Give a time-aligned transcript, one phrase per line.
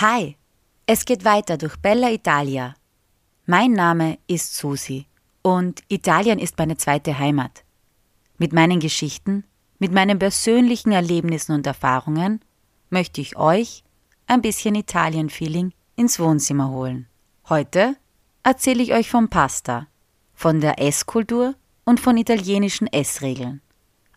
[0.00, 0.36] Hi,
[0.86, 2.74] es geht weiter durch Bella Italia.
[3.46, 5.06] Mein Name ist Susi
[5.42, 7.62] und Italien ist meine zweite Heimat.
[8.36, 9.44] Mit meinen Geschichten,
[9.78, 12.40] mit meinen persönlichen Erlebnissen und Erfahrungen
[12.90, 13.84] möchte ich euch
[14.26, 17.06] ein bisschen Italien-Feeling ins Wohnzimmer holen.
[17.48, 17.94] Heute
[18.42, 19.86] erzähle ich euch vom Pasta,
[20.34, 21.54] von der Esskultur
[21.84, 23.60] und von italienischen Essregeln.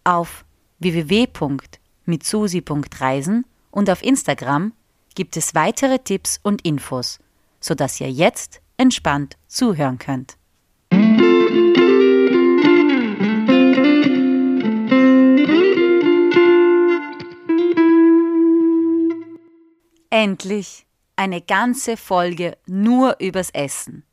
[0.03, 0.43] Auf
[0.79, 4.73] www.mitsusi.reisen und auf Instagram
[5.17, 7.17] gibt es weitere Tipps und Infos,
[7.59, 10.37] sodass ihr jetzt entspannt zuhören könnt.
[20.11, 20.85] Endlich
[21.15, 24.03] eine ganze Folge nur übers Essen.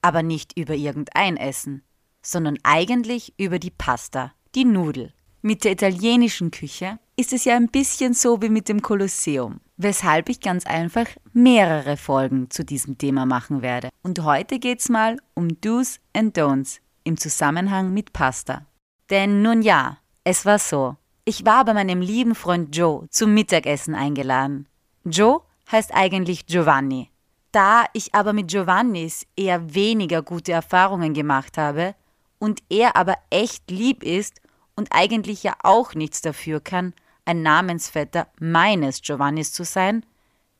[0.00, 1.82] Aber nicht über irgendein Essen,
[2.22, 5.12] sondern eigentlich über die Pasta, die Nudel.
[5.40, 10.28] Mit der italienischen Küche ist es ja ein bisschen so wie mit dem Kolosseum, weshalb
[10.28, 13.90] ich ganz einfach mehrere Folgen zu diesem Thema machen werde.
[14.02, 18.66] Und heute geht's mal um Do's and Don'ts im Zusammenhang mit Pasta.
[19.08, 20.96] Denn nun ja, es war so.
[21.24, 24.66] Ich war bei meinem lieben Freund Joe zum Mittagessen eingeladen.
[25.04, 27.08] Joe heißt eigentlich Giovanni.
[27.52, 31.94] Da ich aber mit Giovannis eher weniger gute Erfahrungen gemacht habe
[32.40, 34.40] und er aber echt lieb ist
[34.74, 40.04] und eigentlich ja auch nichts dafür kann, ein Namensvetter meines Giovannis zu sein,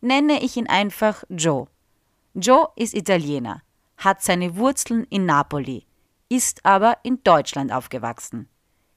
[0.00, 1.66] nenne ich ihn einfach Joe.
[2.34, 3.62] Joe ist Italiener,
[3.96, 5.86] hat seine Wurzeln in Napoli,
[6.28, 8.48] ist aber in Deutschland aufgewachsen.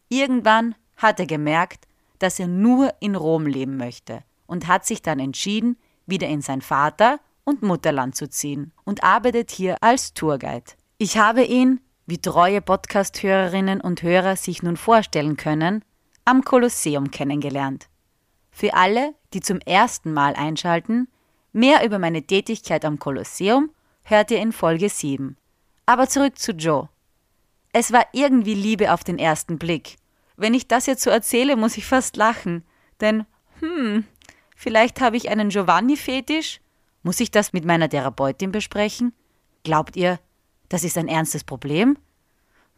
[0.10, 1.88] Irgendwann hat er gemerkt,
[2.20, 6.62] dass er nur in Rom leben möchte und hat sich dann entschieden, wieder in sein
[6.62, 10.72] Vater- und Mutterland zu ziehen und arbeitet hier als Tourguide.
[10.98, 15.84] Ich habe ihn wie treue Podcast-Hörerinnen und Hörer sich nun vorstellen können,
[16.26, 17.88] am Kolosseum kennengelernt.
[18.52, 21.08] Für alle, die zum ersten Mal einschalten,
[21.54, 23.70] mehr über meine Tätigkeit am Kolosseum
[24.04, 25.38] hört ihr in Folge 7.
[25.86, 26.90] Aber zurück zu Joe.
[27.74, 29.98] Es war irgendwie Liebe auf den ersten Blick.
[30.38, 32.66] Wenn ich das jetzt so erzähle, muss ich fast lachen.
[33.02, 33.26] Denn,
[33.60, 34.06] hm,
[34.56, 36.62] vielleicht habe ich einen Giovanni-Fetisch?
[37.04, 39.14] Muss ich das mit meiner Therapeutin besprechen?
[39.64, 40.20] Glaubt ihr,
[40.70, 41.98] das ist ein ernstes Problem?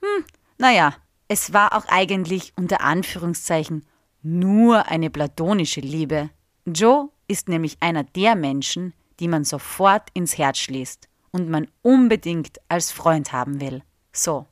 [0.02, 0.26] Hm,
[0.58, 0.96] naja,
[1.28, 3.86] es war auch eigentlich unter Anführungszeichen
[4.24, 6.30] nur eine platonische Liebe.
[6.66, 12.60] Joe ist nämlich einer der Menschen, die man sofort ins Herz schließt und man unbedingt
[12.70, 13.84] als Freund haben will.
[14.12, 14.46] So,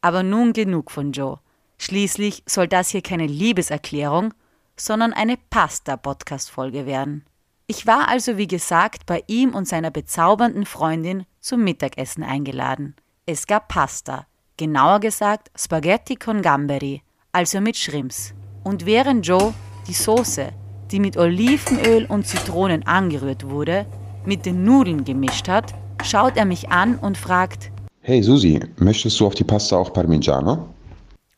[0.00, 1.38] aber nun genug von Joe.
[1.78, 4.32] Schließlich soll das hier keine Liebeserklärung,
[4.76, 7.24] sondern eine Pasta-Podcast-Folge werden.
[7.66, 12.96] Ich war also wie gesagt bei ihm und seiner bezaubernden Freundin zum Mittagessen eingeladen.
[13.26, 14.26] Es gab Pasta,
[14.56, 17.02] genauer gesagt Spaghetti con Gamberi,
[17.32, 18.34] also mit Shrimps.
[18.64, 19.52] Und während Joe
[19.86, 20.50] die Soße,
[20.90, 23.86] die mit Olivenöl und Zitronen angerührt wurde,
[24.24, 25.74] mit den Nudeln gemischt hat,
[26.04, 27.70] schaut er mich an und fragt:
[28.00, 30.68] Hey Susi, möchtest du auf die Pasta auch Parmigiano?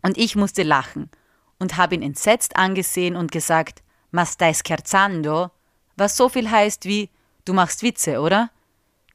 [0.03, 1.11] Und ich musste lachen
[1.59, 5.51] und habe ihn entsetzt angesehen und gesagt: Ma stai scherzando?
[5.97, 7.09] Was so viel heißt wie:
[7.45, 8.51] Du machst Witze, oder?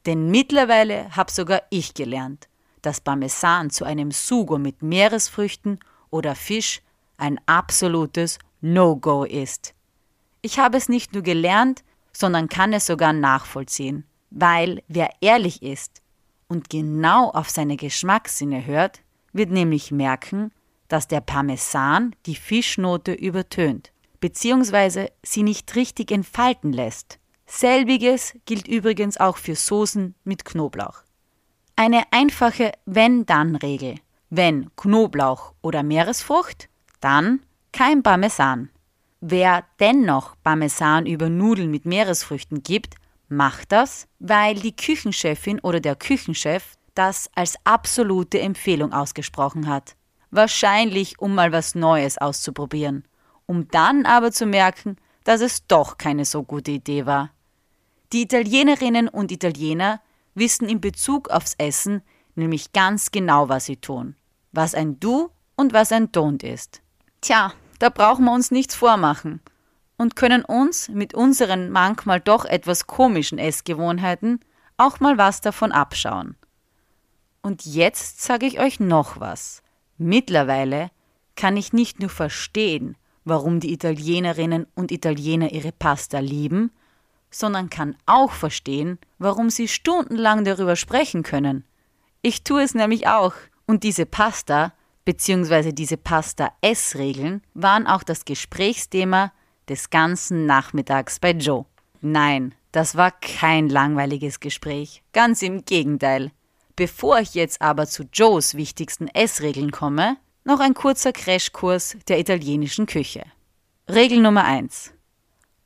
[0.06, 2.49] Denn mittlerweile hab sogar ich gelernt,
[2.82, 5.80] dass Parmesan zu einem Sugo mit Meeresfrüchten
[6.10, 6.82] oder Fisch
[7.18, 9.74] ein absolutes No-Go ist.
[10.42, 16.02] Ich habe es nicht nur gelernt, sondern kann es sogar nachvollziehen, weil wer ehrlich ist
[16.48, 19.02] und genau auf seine Geschmackssinne hört,
[19.34, 20.52] wird nämlich merken,
[20.88, 27.20] dass der Parmesan die Fischnote übertönt, beziehungsweise sie nicht richtig entfalten lässt.
[27.46, 31.04] Selbiges gilt übrigens auch für Soßen mit Knoblauch.
[31.82, 33.96] Eine einfache Wenn-Dann-Regel.
[34.30, 36.68] Wenn Knoblauch oder Meeresfrucht,
[37.00, 37.40] dann
[37.72, 38.68] kein Parmesan.
[39.22, 42.96] Wer dennoch Parmesan über Nudeln mit Meeresfrüchten gibt,
[43.30, 49.96] macht das, weil die Küchenchefin oder der Küchenchef das als absolute Empfehlung ausgesprochen hat.
[50.32, 53.06] Wahrscheinlich, um mal was Neues auszuprobieren,
[53.46, 57.30] um dann aber zu merken, dass es doch keine so gute Idee war.
[58.12, 60.02] Die Italienerinnen und Italiener
[60.36, 62.02] wissen in Bezug aufs Essen
[62.36, 64.16] nämlich ganz genau, was sie tun,
[64.52, 66.82] was ein Du und was ein Don't ist.
[67.22, 69.42] Tja, da brauchen wir uns nichts vormachen
[69.98, 74.40] und können uns mit unseren manchmal doch etwas komischen Essgewohnheiten
[74.78, 76.38] auch mal was davon abschauen.
[77.42, 79.62] Und jetzt sage ich euch noch was.
[79.98, 80.92] Mittlerweile
[81.36, 82.96] kann ich nicht nur verstehen,
[83.26, 86.72] warum die Italienerinnen und Italiener ihre Pasta lieben,
[87.32, 91.64] sondern kann auch verstehen, warum sie stundenlang darüber sprechen können.
[92.22, 93.34] Ich tue es nämlich auch.
[93.66, 94.74] Und diese Pasta
[95.06, 95.72] bzw.
[95.72, 99.32] diese Pasta-Essregeln waren auch das Gesprächsthema
[99.68, 101.66] des ganzen Nachmittags bei Joe.
[102.02, 106.32] Nein, Das war kein langweiliges Gespräch, ganz im Gegenteil.
[106.76, 112.86] Bevor ich jetzt aber zu Joes wichtigsten Essregeln komme, noch ein kurzer Crashkurs der italienischen
[112.86, 113.24] Küche.
[113.90, 114.94] Regel Nummer 1.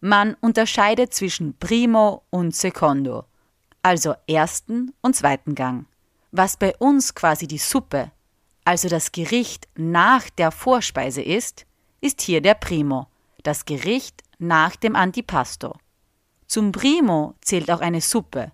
[0.06, 3.24] Man unterscheidet zwischen Primo und Secondo,
[3.84, 5.86] also ersten und zweiten Gang.
[6.34, 8.12] Was bei uns quasi die Suppe,
[8.66, 11.66] also das Gericht nach der Vorspeise ist,
[12.02, 13.08] ist hier der Primo,
[13.44, 15.74] das Gericht nach dem Antipasto.
[16.48, 18.52] Zum Primo zählt auch eine Suppe,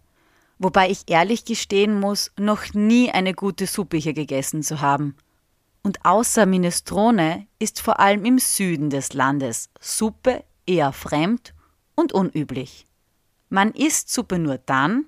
[0.59, 5.15] wobei ich ehrlich gestehen muss, noch nie eine gute Suppe hier gegessen zu haben.
[5.81, 11.53] Und außer Minestrone ist vor allem im Süden des Landes Suppe eher fremd
[11.95, 12.85] und unüblich.
[13.49, 15.05] Man isst Suppe nur dann,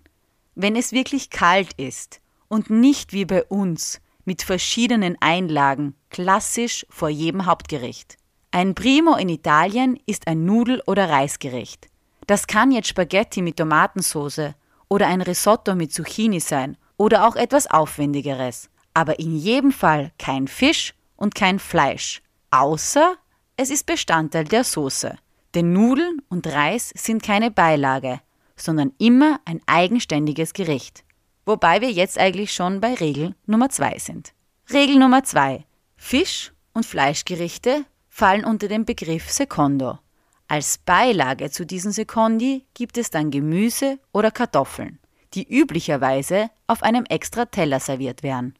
[0.55, 7.09] wenn es wirklich kalt ist und nicht wie bei uns mit verschiedenen Einlagen, klassisch vor
[7.09, 8.17] jedem Hauptgericht.
[8.51, 11.87] Ein Primo in Italien ist ein Nudel- oder Reisgericht.
[12.27, 14.53] Das kann jetzt Spaghetti mit Tomatensauce
[14.89, 20.47] oder ein Risotto mit Zucchini sein oder auch etwas Aufwendigeres, aber in jedem Fall kein
[20.47, 23.15] Fisch und kein Fleisch, außer
[23.55, 25.17] es ist Bestandteil der Soße.
[25.53, 28.21] Denn Nudeln und Reis sind keine Beilage,
[28.55, 31.03] sondern immer ein eigenständiges Gericht.
[31.45, 34.33] Wobei wir jetzt eigentlich schon bei Regel Nummer 2 sind.
[34.71, 35.65] Regel Nummer 2.
[35.97, 39.99] Fisch- und Fleischgerichte fallen unter den Begriff Secondo.
[40.47, 44.99] Als Beilage zu diesen Secondi gibt es dann Gemüse oder Kartoffeln,
[45.33, 48.55] die üblicherweise auf einem extra Teller serviert werden.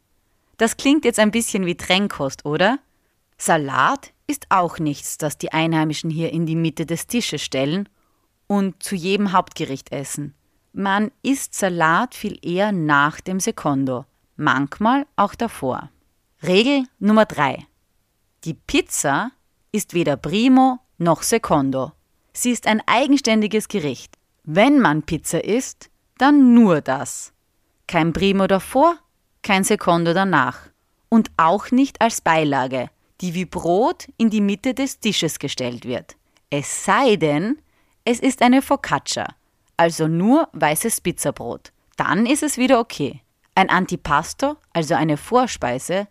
[0.56, 2.78] Das klingt jetzt ein bisschen wie Trennkost, oder?
[3.44, 7.88] Salat ist auch nichts, das die Einheimischen hier in die Mitte des Tisches stellen
[8.46, 10.36] und zu jedem Hauptgericht essen.
[10.72, 14.04] Man isst Salat viel eher nach dem Secondo,
[14.36, 15.90] manchmal auch davor.
[16.44, 17.66] Regel Nummer 3.
[18.44, 19.32] Die Pizza
[19.72, 21.90] ist weder Primo noch Secondo.
[22.32, 24.18] Sie ist ein eigenständiges Gericht.
[24.44, 27.32] Wenn man Pizza isst, dann nur das.
[27.88, 28.98] Kein Primo davor,
[29.42, 30.60] kein Secondo danach.
[31.08, 32.88] Und auch nicht als Beilage,
[33.22, 36.16] die wie Brot in die Mitte des Tisches gestellt wird.
[36.50, 37.58] Es sei denn,
[38.04, 39.28] es ist eine Focaccia,
[39.76, 41.72] also nur weißes Pizzabrot.
[41.96, 43.22] Dann ist es wieder okay.
[43.54, 46.08] Ein Antipasto, also eine Vorspeise,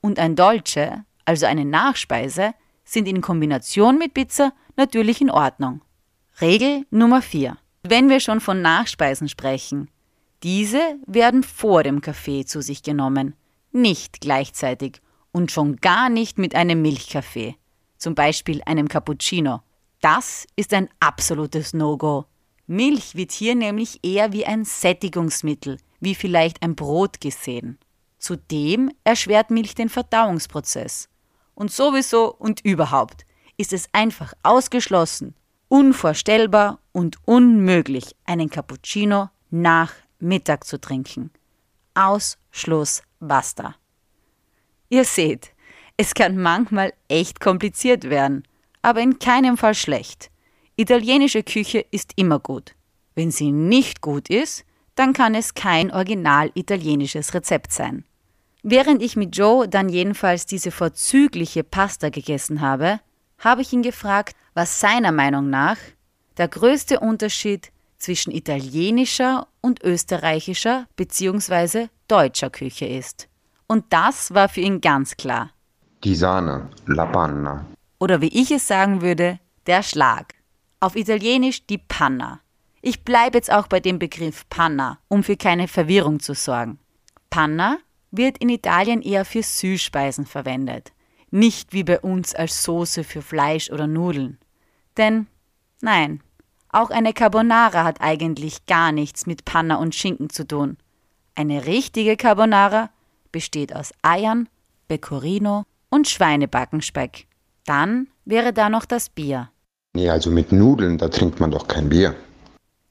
[0.00, 5.82] und ein Dolce, also eine Nachspeise, sind in Kombination mit Pizza natürlich in Ordnung.
[6.40, 7.56] Regel Nummer 4.
[7.82, 9.90] Wenn wir schon von Nachspeisen sprechen,
[10.42, 13.34] diese werden vor dem Kaffee zu sich genommen,
[13.72, 15.00] nicht gleichzeitig
[15.34, 17.56] und schon gar nicht mit einem Milchkaffee,
[17.98, 19.62] zum Beispiel einem Cappuccino.
[20.00, 22.26] Das ist ein absolutes No-Go.
[22.68, 27.78] Milch wird hier nämlich eher wie ein Sättigungsmittel, wie vielleicht ein Brot gesehen.
[28.18, 31.08] Zudem erschwert Milch den Verdauungsprozess.
[31.56, 33.26] Und sowieso und überhaupt
[33.56, 35.34] ist es einfach ausgeschlossen,
[35.68, 41.32] unvorstellbar und unmöglich, einen Cappuccino nach Mittag zu trinken.
[41.94, 43.74] Ausschluss basta.
[44.94, 45.50] Ihr seht,
[45.96, 48.44] es kann manchmal echt kompliziert werden,
[48.80, 50.30] aber in keinem Fall schlecht.
[50.76, 52.76] Italienische Küche ist immer gut.
[53.16, 54.64] Wenn sie nicht gut ist,
[54.94, 58.04] dann kann es kein original italienisches Rezept sein.
[58.62, 63.00] Während ich mit Joe dann jedenfalls diese vorzügliche Pasta gegessen habe,
[63.38, 65.78] habe ich ihn gefragt, was seiner Meinung nach
[66.36, 71.88] der größte Unterschied zwischen italienischer und österreichischer bzw.
[72.06, 73.28] deutscher Küche ist.
[73.66, 75.50] Und das war für ihn ganz klar.
[76.04, 77.64] Die Sahne, la panna.
[77.98, 80.34] Oder wie ich es sagen würde, der Schlag.
[80.80, 82.40] Auf Italienisch die Panna.
[82.82, 86.78] Ich bleibe jetzt auch bei dem Begriff Panna, um für keine Verwirrung zu sorgen.
[87.30, 87.78] Panna
[88.10, 90.92] wird in Italien eher für Süßspeisen verwendet,
[91.30, 94.38] nicht wie bei uns als Soße für Fleisch oder Nudeln.
[94.98, 95.26] Denn,
[95.80, 96.22] nein,
[96.68, 100.76] auch eine Carbonara hat eigentlich gar nichts mit Panna und Schinken zu tun.
[101.34, 102.90] Eine richtige Carbonara
[103.34, 104.48] besteht aus Eiern,
[104.86, 107.26] Pecorino und Schweinebackenspeck.
[107.66, 109.50] Dann wäre da noch das Bier.
[109.92, 112.14] Nee, also mit Nudeln, da trinkt man doch kein Bier.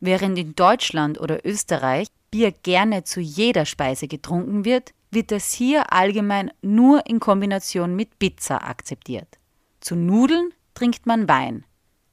[0.01, 5.93] Während in Deutschland oder Österreich Bier gerne zu jeder Speise getrunken wird, wird es hier
[5.93, 9.38] allgemein nur in Kombination mit Pizza akzeptiert.
[9.79, 11.63] Zu Nudeln trinkt man Wein,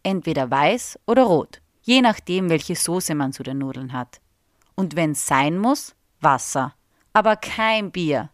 [0.04, 4.20] entweder weiß oder rot, je nachdem, welche Soße man zu den Nudeln hat.
[4.76, 6.74] Und wenn es sein muss, Wasser,
[7.12, 8.30] aber kein Bier.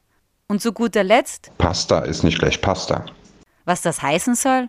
[0.49, 3.05] Und zu guter Letzt, Pasta ist nicht gleich Pasta.
[3.65, 4.69] was das heißen soll?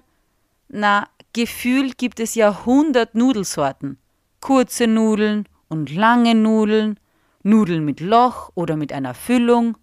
[0.69, 3.97] Na, gefühlt gibt es ja hundert Nudelsorten.
[4.41, 6.99] Kurze Nudeln und lange Nudeln,
[7.43, 9.77] Nudeln mit Loch oder mit einer Füllung.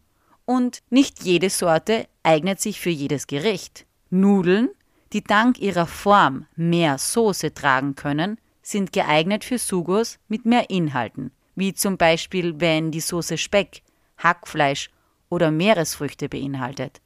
[0.46, 3.86] Und nicht jede Sorte eignet sich für jedes Gericht.
[4.10, 4.68] Nudeln,
[5.12, 11.30] die dank ihrer Form mehr Soße tragen können, sind geeignet für Sugos mit mehr Inhalten,
[11.54, 13.82] wie zum Beispiel wenn die Soße Speck,
[14.18, 14.90] Hackfleisch
[15.28, 17.00] oder Meeresfrüchte beinhaltet.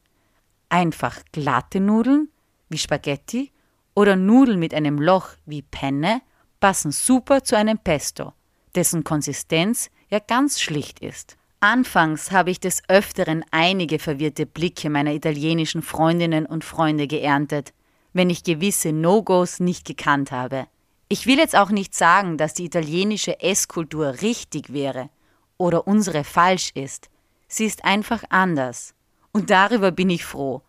[0.68, 2.28] Einfach glatte Nudeln
[2.68, 3.50] wie Spaghetti
[3.94, 6.20] oder Nudeln mit einem Loch wie Penne
[6.60, 8.32] passen super zu einem Pesto,
[8.74, 11.36] dessen Konsistenz ja ganz schlicht ist.
[11.60, 17.72] Anfangs habe ich des Öfteren einige verwirrte Blicke meiner italienischen Freundinnen und Freunde geerntet,
[18.12, 20.66] wenn ich gewisse No-Gos nicht gekannt habe.
[21.08, 25.10] Ich will jetzt auch nicht sagen, dass die italienische Esskultur richtig wäre
[25.58, 27.10] oder unsere falsch ist.
[27.48, 28.94] Sie ist einfach anders.
[29.32, 30.62] Und darüber bin ich froh.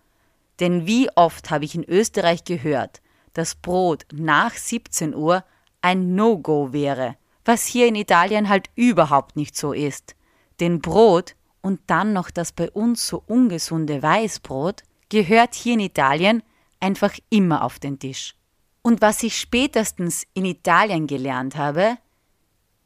[0.59, 3.01] Denn wie oft habe ich in Österreich gehört,
[3.33, 5.45] dass Brot nach 17 Uhr
[5.81, 7.15] ein No-Go wäre,
[7.45, 10.15] was hier in Italien halt überhaupt nicht so ist.
[10.59, 16.43] Denn Brot und dann noch das bei uns so ungesunde Weißbrot gehört hier in Italien
[16.79, 18.35] einfach immer auf den Tisch.
[18.81, 21.97] Und was ich spätestens in Italien gelernt habe,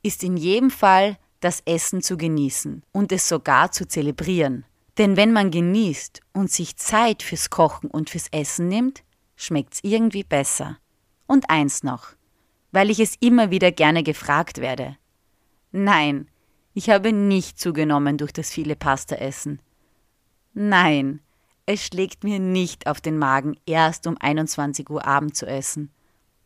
[0.01, 4.65] ist in jedem Fall das Essen zu genießen und es sogar zu zelebrieren.
[4.97, 9.03] Denn wenn man genießt und sich Zeit fürs Kochen und fürs Essen nimmt,
[9.35, 10.77] schmeckt's irgendwie besser.
[11.25, 12.09] Und eins noch,
[12.71, 14.97] weil ich es immer wieder gerne gefragt werde.
[15.71, 16.29] Nein,
[16.73, 19.62] ich habe nicht zugenommen durch das viele Pastaessen.
[20.53, 21.21] Nein,
[21.65, 25.91] es schlägt mir nicht auf den Magen, erst um 21 Uhr Abend zu essen.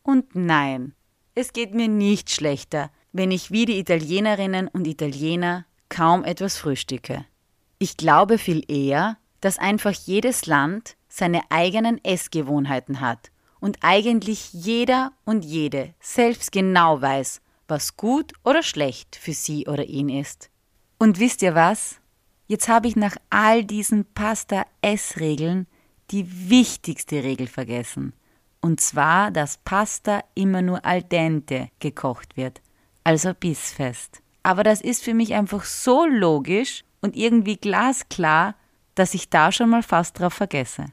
[0.02, 0.94] Und nein,
[1.34, 7.24] es geht mir nicht schlechter, wenn ich wie die Italienerinnen und Italiener kaum etwas frühstücke.
[7.78, 15.12] Ich glaube viel eher, dass einfach jedes Land seine eigenen Essgewohnheiten hat und eigentlich jeder
[15.24, 20.50] und jede selbst genau weiß, was gut oder schlecht für sie oder ihn ist.
[20.98, 22.00] Und wisst ihr was?
[22.46, 25.66] Jetzt habe ich nach all diesen Pasta-Essregeln
[26.10, 28.14] die wichtigste Regel vergessen.
[28.60, 32.60] Und zwar, dass Pasta immer nur al dente gekocht wird,
[33.08, 34.20] also bissfest.
[34.42, 38.54] Aber das ist für mich einfach so logisch und irgendwie glasklar,
[38.96, 40.84] dass ich da schon mal fast drauf vergesse.